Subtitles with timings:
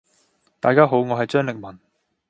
[0.59, 1.77] 大家好，我係張力文。